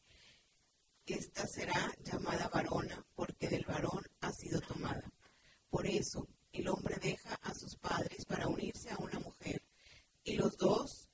[1.05, 5.11] Esta será llamada varona, porque del varón ha sido tomada.
[5.69, 9.63] Por eso el hombre deja a sus padres para unirse a una mujer,
[10.23, 11.09] y los dos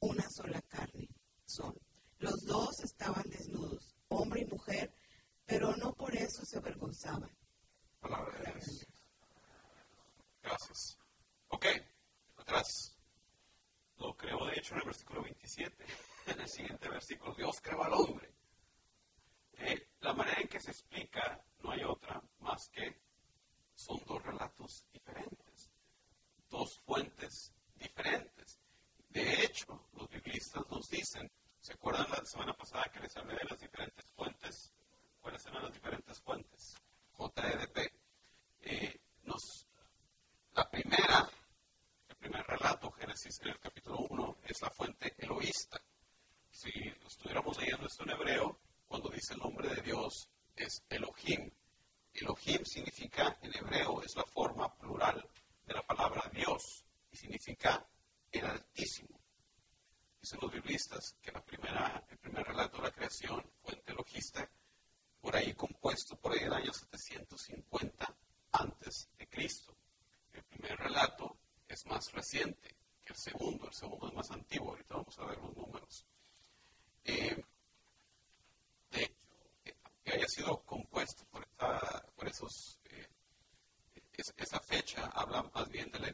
[0.00, 1.08] una sola carne
[1.44, 1.76] son.
[2.18, 4.94] Los dos estaban desnudos, hombre y mujer,
[5.46, 7.30] pero no por eso se avergonzaban.
[8.00, 8.86] Palabra de Dios.
[10.42, 10.98] Gracias.
[11.48, 11.66] Ok,
[12.36, 12.96] atrás.
[13.96, 15.84] Lo creó de hecho en el versículo 27.
[16.26, 16.48] En el
[17.12, 18.20] siguiente versículo, Dios creó.
[19.54, 23.00] Eh, la manera en que se explica no hay otra más que
[23.74, 25.70] son dos relatos diferentes,
[26.48, 28.58] dos fuentes diferentes.
[29.08, 33.44] De hecho, los biblistas nos dicen, ¿se acuerdan la semana pasada que les hablé de
[33.44, 34.72] las diferentes fuentes?
[35.20, 35.42] ¿Cuáles
[47.92, 51.50] texto en hebreo, cuando dice el nombre de Dios, es Elohim.
[52.14, 55.28] Elohim significa en hebreo, es la forma plural
[55.66, 57.86] de la palabra Dios y significa
[58.30, 59.20] el Altísimo.
[60.20, 64.48] Dicen los biblistas que la primera, el primer relato de la creación, fuente logista,
[65.20, 68.16] por ahí compuesto por ahí el año 750
[68.52, 69.76] antes de Cristo.
[70.32, 71.36] El primer relato
[71.68, 75.38] es más reciente que el segundo, el segundo es más antiguo, ahorita vamos a ver
[75.38, 76.06] los números.
[77.04, 77.44] Eh,
[78.90, 79.14] de hecho,
[80.04, 83.08] que haya sido compuesto por, por esos, eh,
[84.36, 85.68] esa fecha habla más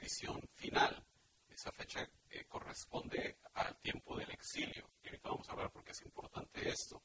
[0.09, 1.05] bien de la edición final.
[1.51, 4.90] Esa fecha eh, corresponde al tiempo del exilio.
[5.03, 7.03] Y ahorita vamos a hablar por qué es importante esto.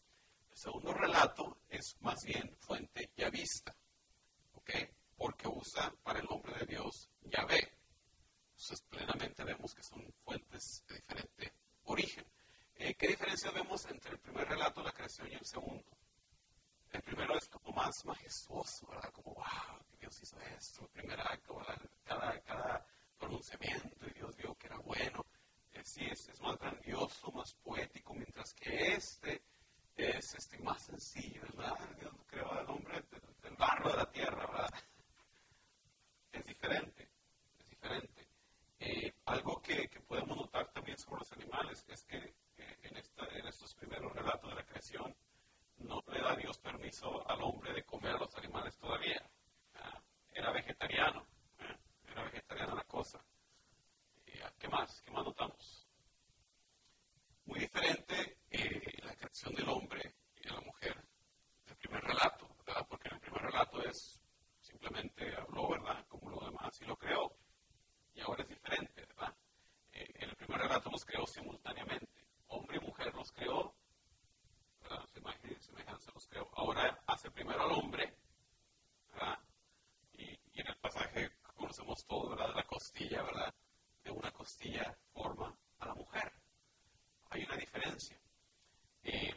[0.51, 3.75] El segundo relato es más bien fuente ya vista,
[4.53, 4.69] ¿ok?
[5.17, 7.71] Porque usa para el nombre de Dios Yahvé.
[8.51, 11.53] Entonces, plenamente vemos que son fuentes de diferente
[11.85, 12.25] origen.
[12.75, 15.97] Eh, ¿Qué diferencia vemos entre el primer relato de la creación y el segundo?
[16.91, 19.11] El primero es como más majestuoso, ¿verdad?
[19.11, 20.83] Como, wow, que Dios hizo esto.
[20.83, 21.59] El primer acto,
[22.05, 22.85] Cada, cada
[23.17, 25.25] pronunciamiento y Dios vio que era bueno.
[25.71, 29.43] Eh, sí, es, es, más grandioso, más poético, mientras que este
[29.95, 31.77] es este, más sencillo, ¿verdad?
[31.99, 33.03] Dios creó al hombre
[33.41, 34.69] del barro de la tierra, ¿verdad?
[36.31, 37.09] Es diferente,
[37.59, 38.27] es diferente.
[38.79, 43.25] Eh, algo que, que, podemos notar también sobre los animales es que eh, en, esta,
[43.27, 45.15] en estos primeros relatos de la creación
[45.77, 49.21] no le da Dios permiso al hombre de comer a los animales todavía.
[49.75, 51.25] Ah, era vegetariano,
[51.59, 51.77] ¿eh?
[52.11, 53.23] era vegetariana la cosa.
[54.59, 55.01] ¿Qué más?
[55.01, 55.87] ¿Qué más notamos?
[57.45, 60.95] Muy diferente eh, la creación del hombre y de la mujer
[61.65, 62.85] del primer relato, ¿verdad?
[62.87, 64.19] Porque en el primer relato es
[64.61, 66.05] simplemente habló, ¿verdad?
[66.07, 67.35] Como lo demás y lo creó.
[68.13, 69.35] Y ahora es diferente, ¿verdad?
[69.91, 72.25] Eh, en el primer relato los creó simultáneamente.
[72.47, 73.73] Hombre y mujer los creó,
[74.81, 75.07] ¿verdad?
[75.59, 76.49] Semejanza los creó.
[76.53, 78.15] Ahora hace primero al hombre,
[79.11, 79.39] ¿verdad?
[80.13, 81.31] Y, y en el pasaje
[81.63, 82.49] conocemos todo, ¿verdad?
[82.49, 83.53] De la costilla, ¿verdad?
[84.03, 86.33] De una costilla forma a la mujer.
[87.29, 88.19] Hay una diferencia.
[89.03, 89.33] Eh,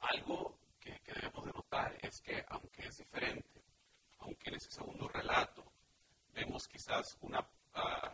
[0.00, 3.62] algo que, debemos de notar es que aunque es diferente,
[4.18, 5.64] aunque en ese segundo relato
[6.32, 8.08] vemos quizás una, uh,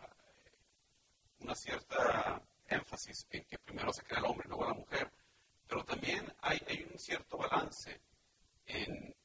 [1.43, 5.11] una cierta énfasis en que primero se crea el hombre, luego la mujer,
[5.67, 8.01] pero también hay, hay un cierto balance
[8.65, 9.15] en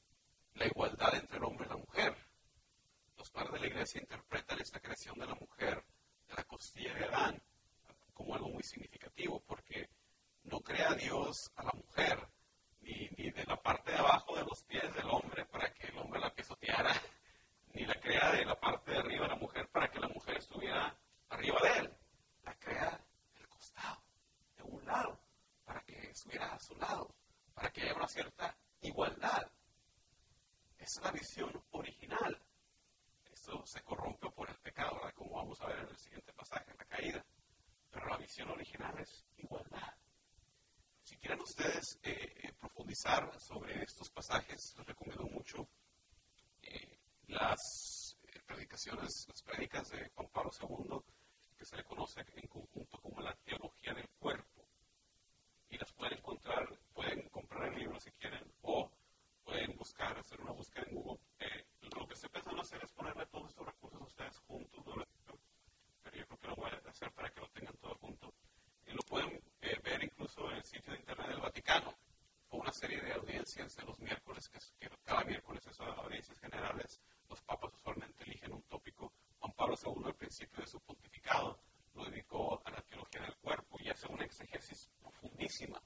[0.55, 2.17] la igualdad entre el hombre y la mujer.
[3.17, 5.85] Los padres de la iglesia interpretan esta creación de la mujer,
[6.29, 7.43] de la costilla de Adán,
[8.15, 9.89] como algo muy significativo, porque
[10.45, 12.29] no crea Dios a la mujer,
[12.81, 15.99] ni, ni de la parte de abajo de los pies del hombre para que el
[15.99, 16.95] hombre la pisoteara,
[17.75, 20.37] ni la crea de la parte de arriba de la mujer para que la mujer
[20.39, 20.97] estuviera
[21.29, 21.97] arriba de él.
[22.45, 23.01] La crea
[23.35, 24.03] del costado,
[24.57, 25.21] de un lado,
[25.65, 27.15] para que estuviera a su lado,
[27.55, 29.51] para que haya una cierta igualdad.
[31.73, 32.39] Original.
[33.33, 36.85] Eso se corrompe por el pecado, como vamos a ver en el siguiente pasaje, la
[36.85, 37.25] caída.
[37.91, 39.95] Pero la visión original es igualdad.
[41.03, 45.69] Si quieren ustedes eh, eh, profundizar sobre estos pasajes, les recomiendo mucho
[46.63, 46.99] eh,
[47.29, 51.01] las predicaciones, las prédicas de Juan Pablo II,
[51.57, 54.67] que se le conoce en conjunto como la teología del cuerpo.
[55.71, 58.91] Y las pueden encontrar, pueden comprar el libro si quieren, o
[59.45, 61.30] pueden buscar, hacer una búsqueda en Google.
[61.97, 64.85] Lo que estoy pensando hacer es ponerle todos estos recursos a ustedes juntos,
[66.03, 68.33] pero yo creo que lo voy a hacer para que lo tengan todo junto.
[68.87, 71.95] Y lo pueden eh, ver incluso en el sitio de internet del Vaticano,
[72.51, 77.41] o una serie de audiencias de los miércoles, que, cada miércoles esas audiencias generales, los
[77.43, 79.13] papas usualmente eligen un tópico.
[79.39, 81.61] Juan Pablo II, al principio de su pontificado,
[81.95, 85.81] lo dedicó a la teología del cuerpo y hace una exégesis profundísima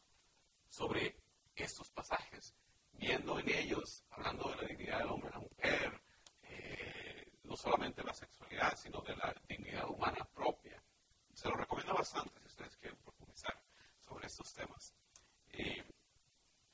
[0.68, 1.16] sobre
[1.54, 2.54] estos pasajes,
[2.98, 6.02] viendo en ellos, hablando de la dignidad del hombre y la mujer,
[6.42, 10.82] eh, no solamente la sexualidad, sino de la dignidad humana propia.
[11.32, 13.60] Se lo recomiendo bastante si ustedes quieren profundizar
[14.00, 14.94] sobre estos temas.
[15.52, 15.84] Eh,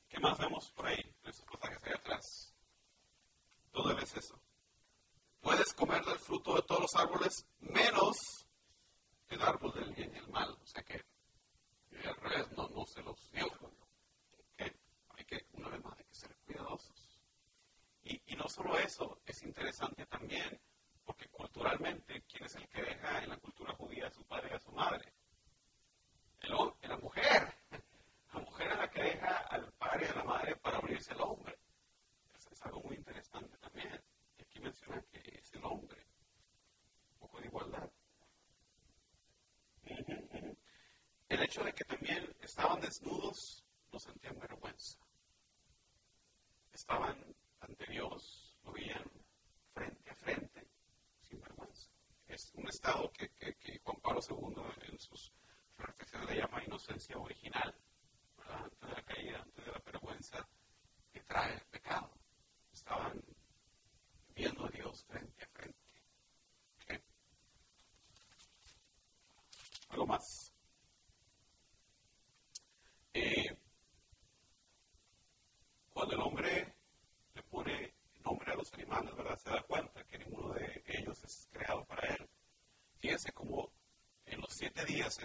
[0.07, 2.53] ¿Qué más vemos por ahí, en estos pasajes ahí atrás?
[3.71, 4.41] Todo es eso.
[5.39, 8.17] Puedes comer del fruto de todos los árboles, menos
[9.29, 10.51] el árbol del bien y el mal.
[10.51, 11.01] O sea que,
[12.05, 13.47] al revés, no, no se los dio.
[15.53, 17.19] Una vez más, hay que ser cuidadosos.
[18.03, 20.59] Y, no solo eso, es interesante también
[21.05, 24.55] porque culturalmente, ¿quién es el que deja en la cultura judía a su padre y
[24.55, 25.13] a su madre?
[26.39, 26.51] El,
[26.89, 27.53] la mujer.
[28.33, 31.21] La mujer es la que deja al padre y a la madre para abrirse al
[31.21, 31.57] hombre.
[32.33, 34.01] Es algo muy interesante también.
[34.37, 36.05] Y aquí menciona que es el hombre.
[37.13, 37.89] Un poco de igualdad.
[41.29, 44.31] El hecho de que también estaban desnudos no sentía
[46.91, 47.20] Amen.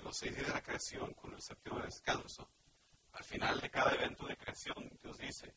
[0.03, 2.49] Los seis días de la creación con el séptimo descanso,
[3.13, 5.55] al final de cada evento de creación, Dios dice,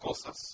[0.00, 0.49] cosas,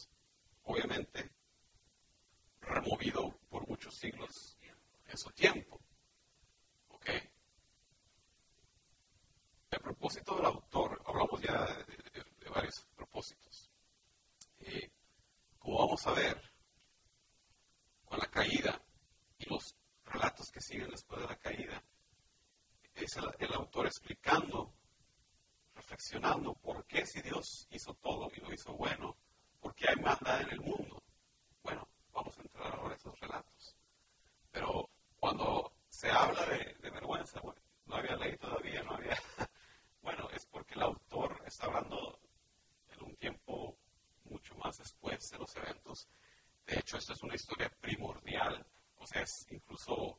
[46.77, 48.67] De hecho, esta es una historia primordial,
[48.99, 50.19] o sea, es incluso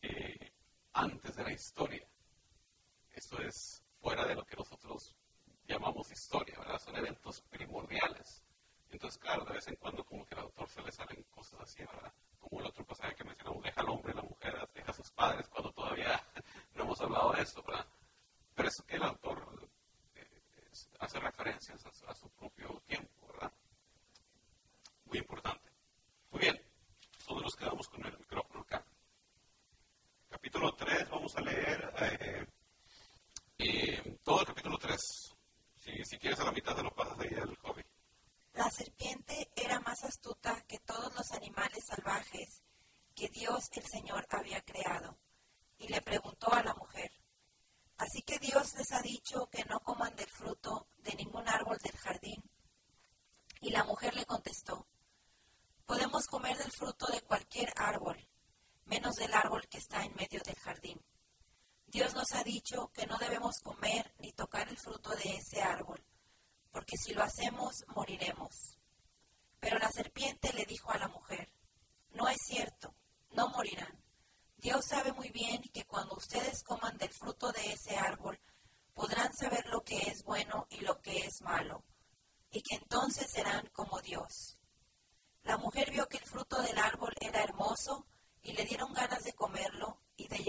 [0.00, 0.52] eh,
[0.92, 2.06] antes de la historia.
[3.12, 5.16] Esto es fuera de lo que nosotros
[5.66, 6.78] llamamos historia, ¿verdad?
[6.78, 8.44] Son eventos primordiales.
[8.90, 11.82] Entonces, claro, de vez en cuando como que al autor se le salen cosas así,
[11.82, 12.12] ¿verdad?
[12.38, 15.48] Como el otro pasaje que mencionamos, deja al hombre, la mujer, deja a sus padres,
[15.48, 16.24] cuando todavía
[16.76, 17.86] no hemos hablado de eso, ¿verdad?
[18.54, 19.68] Pero es que el autor
[20.14, 23.52] eh, hace referencias a, su propio tiempo, ¿verdad?
[25.06, 25.66] Muy importante.
[26.36, 26.60] Muy bien,
[27.26, 28.84] todos nos quedamos con el micrófono acá.
[30.28, 32.46] Capítulo 3, vamos a leer eh,
[33.58, 35.00] eh, todo el capítulo 3.
[35.78, 37.82] Si, si quieres a la mitad de lo pasas ahí el hobby.
[38.54, 42.62] La serpiente era más astuta que todos los animales salvajes
[43.14, 45.18] que Dios el Señor había creado,
[45.78, 47.10] y le preguntó a la mujer,
[47.98, 51.96] Así que Dios les ha dicho que no coman del fruto de ningún árbol del
[51.96, 52.42] jardín.
[53.60, 54.86] Y la mujer le contestó,
[55.86, 58.18] Podemos comer del fruto de cualquier árbol,
[58.84, 61.00] menos del árbol que está en medio del jardín.
[61.96, 65.98] Dios nos ha dicho que no debemos comer ni tocar el fruto de ese árbol
[66.70, 68.76] porque si lo hacemos moriremos.
[69.58, 71.50] Pero la serpiente le dijo a la mujer,
[72.10, 72.94] no es cierto,
[73.30, 73.98] no morirán.
[74.58, 78.38] Dios sabe muy bien que cuando ustedes coman del fruto de ese árbol,
[78.92, 81.82] podrán saber lo que es bueno y lo que es malo,
[82.50, 84.58] y que entonces serán como Dios.
[85.44, 88.04] La mujer vio que el fruto del árbol era hermoso
[88.42, 90.42] y le dieron ganas de comerlo y de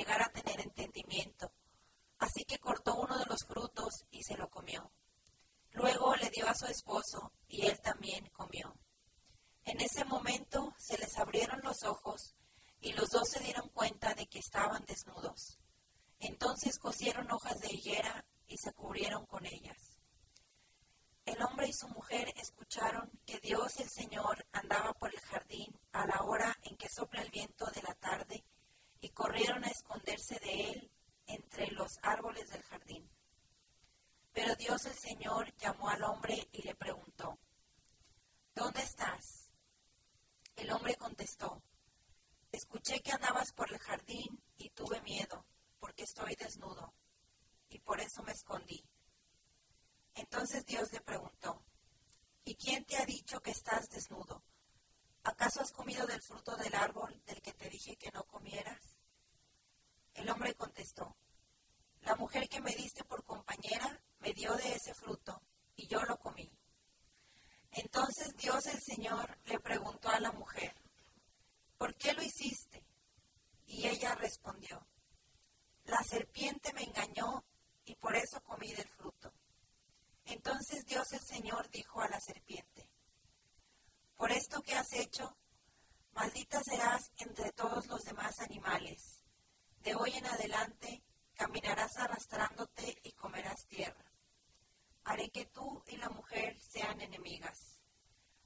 [96.91, 97.79] enemigas,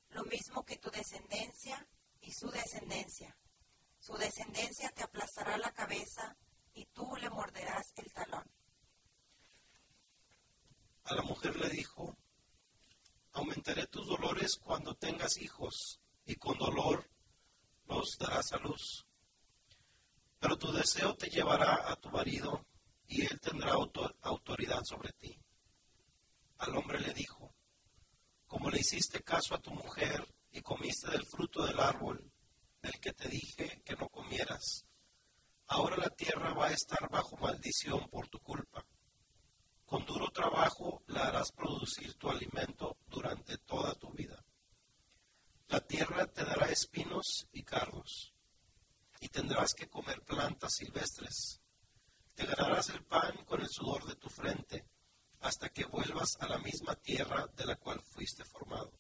[0.10, 1.88] lo mismo que tu descendencia
[2.22, 3.36] y su descendencia.
[4.00, 6.36] Su descendencia te aplastará la cabeza
[6.74, 8.50] y tú le morderás el talón.
[11.06, 12.16] A la mujer le dijo,
[13.34, 17.10] aumentaré tus dolores cuando tengas hijos, y con dolor
[17.88, 19.06] los darás a luz.
[20.40, 22.66] Pero tu deseo te llevará a tu marido,
[23.08, 23.74] y él tendrá
[24.22, 25.38] autoridad sobre ti.
[26.60, 27.41] Al hombre le dijo,
[28.52, 32.30] como le hiciste caso a tu mujer y comiste del fruto del árbol
[32.82, 34.86] del que te dije que no comieras,
[35.68, 38.86] ahora la tierra va a estar bajo maldición por tu culpa.
[39.86, 44.44] Con duro trabajo la harás producir tu alimento durante toda tu vida.
[45.70, 48.34] La tierra te dará espinos y cardos,
[49.22, 51.62] y tendrás que comer plantas silvestres.
[52.36, 54.91] Te ganarás el pan con el sudor de tu frente,
[55.42, 58.92] hasta que vuelvas a la misma tierra de la cual fuiste formado.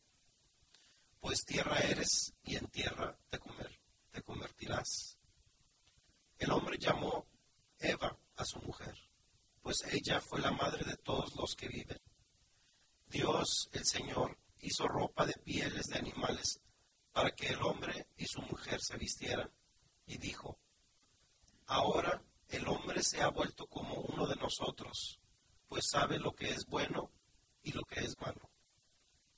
[1.19, 3.79] Pues tierra eres y en tierra te, comer,
[4.11, 5.17] te convertirás.
[6.37, 7.27] El hombre llamó
[7.79, 9.11] Eva a su mujer
[9.61, 11.99] pues ella fue la madre de todos los que viven.
[13.07, 16.59] Dios, el Señor, hizo ropa de pieles de animales
[17.11, 19.51] para que el hombre y su mujer se vistieran,
[20.05, 20.57] y dijo,
[21.67, 25.19] Ahora el hombre se ha vuelto como uno de nosotros,
[25.71, 27.09] pues sabe lo que es bueno
[27.63, 28.49] y lo que es malo.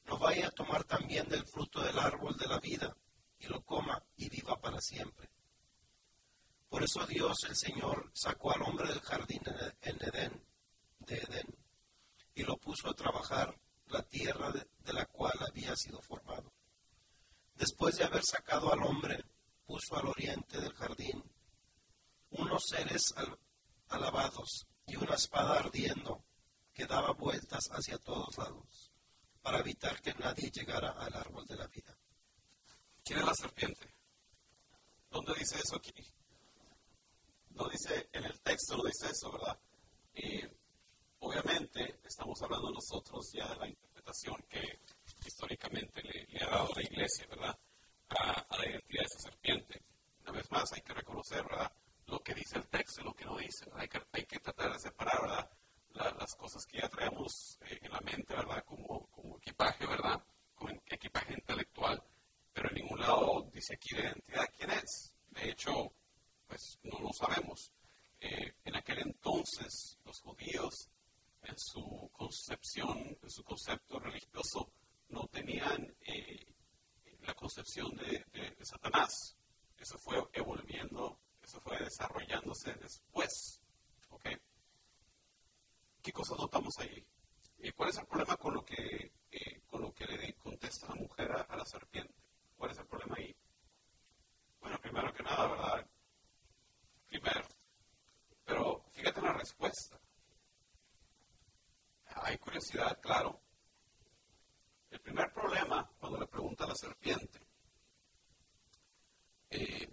[0.06, 2.98] No vaya a tomar también del fruto del árbol de la vida,
[3.38, 5.30] y lo coma y viva para siempre.
[6.70, 9.44] Por eso Dios el Señor sacó al hombre del jardín
[9.82, 10.44] en Edén,
[11.02, 11.56] de Edén,
[12.34, 13.56] y lo puso a trabajar
[13.90, 16.52] la tierra de, la cual había sido formado.
[17.54, 19.24] Después de haber sacado al hombre,
[19.68, 21.24] puso al oriente del jardín
[22.32, 23.04] unos seres
[23.90, 26.24] alabados y una espada ardiendo
[26.74, 28.92] que daba vueltas hacia todos lados
[29.42, 31.96] para evitar que nadie llegara al árbol de la vida.
[33.04, 33.94] ¿Quién es la serpiente?
[35.10, 35.94] ¿Dónde dice eso aquí?
[37.56, 39.58] no dice, en el texto no dice eso, ¿verdad?
[40.16, 40.42] Y
[41.20, 44.80] obviamente estamos hablando nosotros ya de la interpretación que
[45.26, 47.58] históricamente le, ha dado la iglesia, ¿verdad?
[48.10, 49.82] A, la identidad de esa serpiente.
[50.22, 51.72] Una vez más, hay que reconocer, ¿verdad?
[52.08, 53.66] Lo que dice el texto y lo que no dice.
[53.76, 55.50] Hay que, hay que tratar de separar, ¿verdad?
[56.20, 58.64] las cosas que ya traemos eh, en la mente, ¿verdad?
[58.66, 60.24] Como, como equipaje, ¿verdad?
[60.56, 62.04] Como equipaje intelectual.
[62.52, 65.14] Pero en ningún lado dice aquí de identidad quién es.
[65.30, 65.94] De hecho,
[66.48, 67.72] pues no lo sabemos.
[68.20, 70.90] Eh, en aquel entonces los judíos
[71.44, 74.72] en su concepción, en su concepto religioso,
[75.10, 76.46] no tenían eh,
[77.22, 78.24] la concepción de,
[78.62, 79.36] Satanás.
[79.78, 83.62] Eso fue evolviendo, eso fue desarrollándose después.
[84.10, 84.38] ¿okay?
[86.02, 87.06] ¿Qué cosas notamos ahí?
[87.60, 89.12] Eh, ¿Cuál es el problema con lo que,
[89.68, 92.14] con lo que le contesta la mujer a la serpiente?
[92.58, 93.36] ¿Cuál es el problema ahí?
[94.60, 95.88] Bueno, primero que nada, ¿verdad?
[97.08, 97.48] primero.
[98.46, 100.00] Pero fíjate en la respuesta.
[102.16, 103.40] Hay curiosidad, claro.
[104.90, 107.40] El primer problema, cuando le pregunta a la serpiente,
[109.50, 109.93] eh,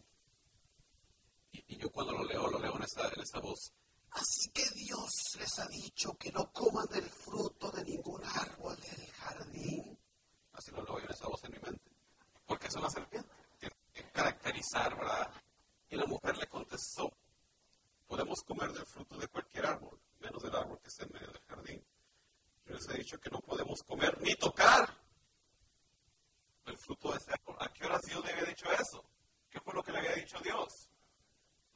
[2.05, 3.75] cuando lo leo, lo leo en esta, en esta voz.
[4.13, 9.07] Así que Dios les ha dicho que no coman del fruto de ningún árbol del
[9.13, 9.99] jardín.
[10.53, 11.91] Así lo leo yo en esa voz en mi mente.
[12.47, 13.29] Porque es una serpiente.
[13.59, 15.31] Tiene que caracterizar, ¿verdad?
[15.91, 17.13] Y la mujer le contestó,
[18.07, 21.43] podemos comer del fruto de cualquier árbol, menos del árbol que está en medio del
[21.43, 21.85] jardín.
[22.65, 24.89] Yo les he dicho que no podemos comer ni tocar
[26.65, 27.57] el fruto de ese árbol.
[27.61, 29.05] ¿A qué horas Dios le había dicho eso?
[29.51, 30.90] ¿Qué fue lo que le había dicho Dios?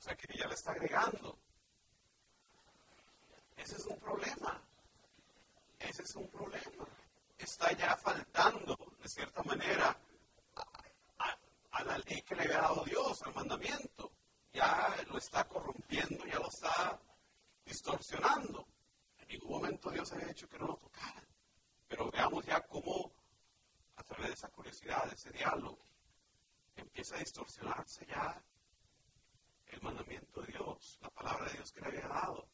[0.04, 1.38] Sea que ella le está agregando.
[3.56, 4.62] Ese es un problema.
[5.78, 6.86] Ese es un problema.
[7.38, 9.96] Está ya faltando, de cierta manera,
[11.70, 14.12] a la ley que le había dado Dios, al mandamiento.
[14.52, 17.00] Ya lo está corrompiendo, ya lo está
[17.64, 18.66] distorsionando.
[19.20, 21.24] En ningún momento Dios había hecho que no lo tocara.
[21.88, 23.10] Pero veamos ya cómo,
[23.96, 25.78] a través de esa curiosidad, de ese diálogo,
[26.76, 28.38] empieza a distorsionarse ya
[29.74, 32.48] el mandamiento de Dios, la palabra de Dios que le había dado,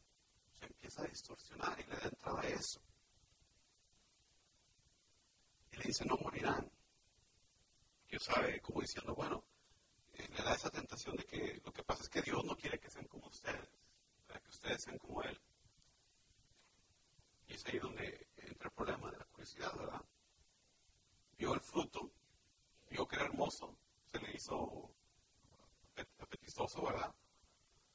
[0.55, 2.81] se empieza a distorsionar y le da entrada a eso.
[5.73, 6.71] Y le dice, no morirán.
[8.09, 9.45] Dios sabe, como diciendo, bueno,
[10.15, 12.79] eh, le da esa tentación de que lo que pasa es que Dios no quiere
[12.81, 13.69] que sean como ustedes,
[14.27, 15.41] para que ustedes sean como Él.
[17.47, 20.03] Y es ahí donde entra el problema de la curiosidad, ¿verdad?
[21.39, 22.11] Vio el fruto,
[22.91, 23.77] vio que era hermoso,
[24.11, 24.95] se le hizo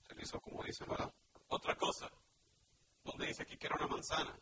[0.08, 1.14] chorizo, como dicen, ¿verdad?
[1.48, 2.10] Otra cosa,
[3.04, 4.38] donde dice aquí que era una manzana.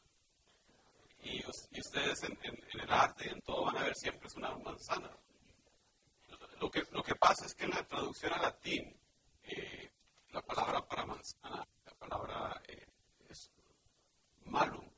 [1.21, 1.43] Y,
[1.79, 2.37] ustedes en,
[2.81, 5.09] el arte, en todo, van a ver siempre es una manzana.
[6.59, 8.95] Lo que, lo que pasa es que en la traducción al latín,
[9.43, 9.91] eh,
[10.31, 12.87] la palabra para manzana, la palabra eh,
[13.29, 13.51] es
[14.45, 14.89] malum,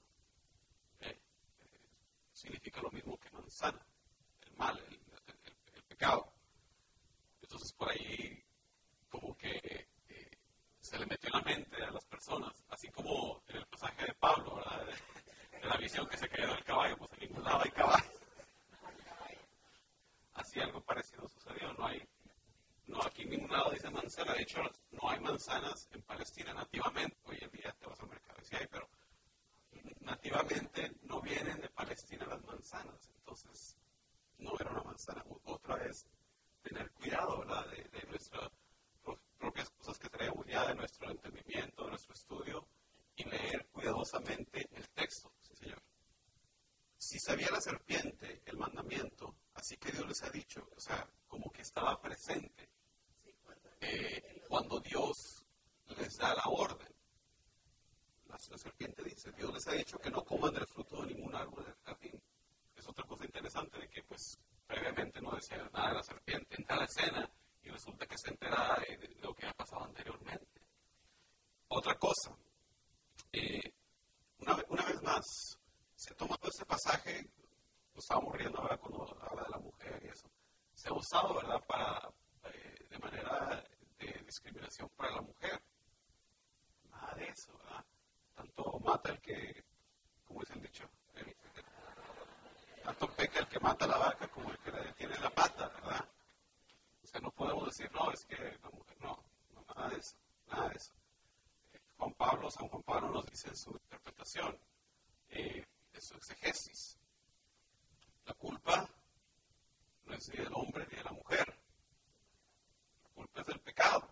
[1.01, 1.19] eh,
[2.31, 3.85] significa lo mismo que manzana,
[4.41, 4.79] el mal,
[5.73, 6.31] el pecado.
[7.41, 8.43] Entonces por ahí
[9.09, 9.87] como que
[10.81, 12.53] se le metió en la mente a las personas,
[12.85, 14.85] así como en el pasaje de Pablo, ¿verdad?
[14.85, 18.11] De, la visión que se cayó del caballo, pues en ningún lado hay caballo.
[20.35, 22.07] Así algo parecido sucedió, no hay,
[22.85, 24.61] no aquí en ningún lado dice manzana, de hecho
[24.91, 28.55] no hay manzanas en Palestina nativamente, hoy en día te vas al mercado y sí
[28.55, 28.87] hay, pero
[30.01, 33.75] nativamente no vienen de Palestina las manzanas, entonces
[34.37, 35.23] no era una manzana.
[35.45, 36.05] Otra vez,
[36.61, 37.43] tener cuidado.
[37.45, 38.51] De, de nuestra
[39.37, 42.67] propias cosas que traemos ya de nuestro entendimiento, de nuestro estudio,
[43.15, 45.81] y leer cuidadosamente el texto, Señor.
[46.97, 51.51] Si sabía la serpiente el mandamiento, así que Dios les ha dicho, o sea, como
[51.51, 52.69] que estaba presente
[53.81, 55.45] eh, cuando Dios
[55.97, 56.93] les da la orden.
[58.27, 61.63] La, serpiente dice, Dios les ha dicho que no coman del fruto de ningún árbol
[61.63, 62.21] del jardín.
[62.75, 66.55] Es otra cosa interesante de que, pues, previamente no decía nada de la serpiente.
[66.57, 70.61] Entra a la escena y resulta que se entera de, lo que ha pasado anteriormente.
[71.67, 72.35] Otra cosa,
[73.39, 73.73] eh,
[74.39, 75.59] una, una, vez más,
[75.95, 77.27] se toma todo ese pasaje,
[77.93, 80.29] lo estábamos riendo ahora cuando habla de la mujer y eso,
[80.73, 82.09] se ha usado, ¿verdad?, para,
[82.53, 83.63] eh, de manera
[83.99, 85.61] de discriminación para la mujer.
[86.91, 87.85] Nada de eso, ¿verdad?
[88.35, 89.63] Tanto mata el que,
[90.25, 90.89] como dice el dicho,
[92.83, 96.07] tanto peca el que mata la vaca como el que le detiene la pata, ¿verdad?
[97.21, 99.23] no podemos decir, no, es que la mujer, no,
[99.67, 100.15] nada de eso,
[100.47, 100.93] nada de eso.
[101.97, 104.57] Juan Pablo, San Juan Pablo nos dice en su interpretación,
[105.29, 106.97] eh, en su exegesis,
[108.25, 108.89] la culpa
[110.05, 111.47] no es ni del hombre ni de la mujer,
[113.03, 114.07] la culpa es del pecado.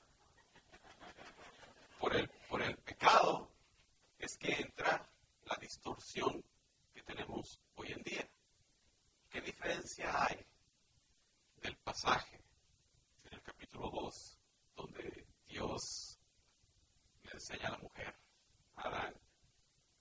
[2.00, 3.50] Por el, por el pecado
[4.20, 5.10] es que entra
[5.46, 6.44] la distorsión
[6.94, 8.30] que tenemos hoy en día.
[9.30, 10.46] ¿Qué diferencia hay
[11.62, 12.44] del pasaje
[13.44, 14.40] capítulo 2,
[14.76, 16.13] donde Dios
[17.34, 18.16] enseña a la mujer,
[18.76, 19.14] a Adán,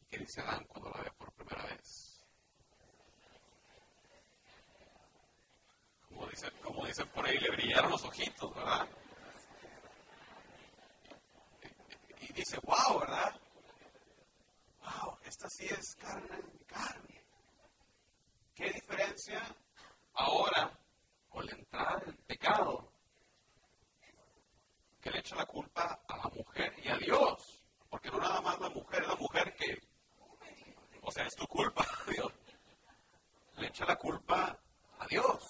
[0.01, 2.25] y que dice Adán cuando la ve por primera vez.
[6.09, 8.89] Como dicen, como dicen por ahí, le brillaron los ojitos, ¿verdad?
[12.21, 13.41] Y, dice, wow, ¿verdad?
[14.81, 17.25] Wow, esta sí es carne, carne.
[18.55, 19.43] ¿Qué diferencia
[20.15, 20.79] ahora
[21.29, 22.92] con la entrada del pecado?
[25.03, 27.61] Que le echa la culpa a la mujer y a Dios.
[27.91, 29.83] Porque no nada más la mujer, es la mujer que,
[31.03, 32.33] o sea, es tu culpa, Dios.
[33.57, 34.57] Le echa la culpa
[34.99, 35.43] a Dios.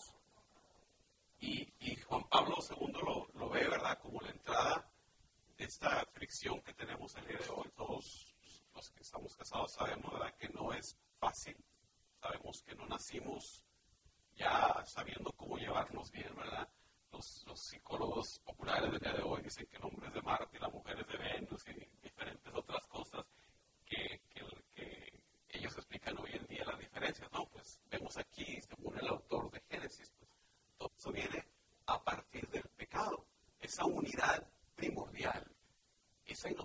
[1.40, 1.70] Y,
[2.06, 3.98] Juan Pablo II lo, lo, ve, ¿verdad?
[3.98, 4.88] Como la entrada
[5.56, 7.68] de esta fricción que tenemos el día de hoy.
[7.76, 8.34] Todos
[8.74, 10.34] los que estamos casados sabemos, ¿verdad?
[10.36, 11.56] Que no es fácil.
[12.20, 13.62] Sabemos que no nacimos
[14.34, 16.68] ya sabiendo cómo llevarnos bien, ¿verdad?
[17.12, 20.60] los, psicólogos populares del día de hoy dicen que el hombre es de Marte y
[20.60, 23.24] la mujer es de Venus y diferentes otras cosas
[23.86, 24.20] que,
[25.54, 27.30] ellos explican hoy en día las diferencias.
[27.30, 30.30] No, pues vemos aquí, según el autor de Génesis, pues
[30.78, 31.44] todo eso viene
[31.86, 33.26] a partir del pecado.
[33.60, 35.46] Esa unidad primordial,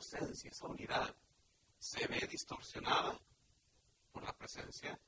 [0.07, 1.15] inocencia, esa unidad.
[1.79, 3.19] Se ve distorsionada
[4.11, 4.99] por la presencia